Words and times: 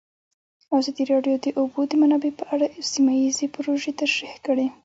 ازادي 0.77 1.03
راډیو 1.11 1.35
د 1.39 1.43
د 1.45 1.47
اوبو 1.59 1.81
منابع 2.01 2.31
په 2.39 2.45
اړه 2.53 2.65
سیمه 2.91 3.13
ییزې 3.21 3.47
پروژې 3.55 3.91
تشریح 4.01 4.35
کړې. 4.45 4.67